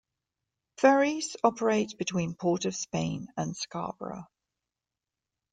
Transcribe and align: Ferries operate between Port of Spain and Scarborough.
Ferries 0.77 1.37
operate 1.43 1.95
between 1.95 2.33
Port 2.33 2.65
of 2.65 2.75
Spain 2.75 3.27
and 3.37 3.55
Scarborough. 3.55 4.25